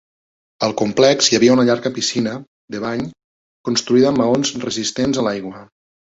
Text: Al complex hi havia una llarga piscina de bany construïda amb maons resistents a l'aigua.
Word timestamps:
Al 0.67 0.71
complex 0.79 1.27
hi 1.29 1.37
havia 1.39 1.51
una 1.55 1.65
llarga 1.67 1.91
piscina 1.97 2.33
de 2.77 2.81
bany 2.87 3.05
construïda 3.71 4.09
amb 4.15 4.23
maons 4.25 4.57
resistents 4.67 5.23
a 5.25 5.29
l'aigua. 5.31 5.63